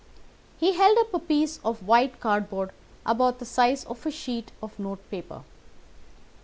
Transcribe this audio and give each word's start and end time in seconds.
He 0.57 0.73
held 0.73 0.97
up 0.97 1.13
a 1.13 1.19
piece 1.19 1.59
of 1.63 1.85
white 1.85 2.19
cardboard 2.19 2.71
about 3.05 3.37
the 3.37 3.45
size 3.45 3.83
of 3.85 4.03
a 4.03 4.09
sheet 4.09 4.51
of 4.59 4.79
note 4.79 5.07
paper. 5.11 5.43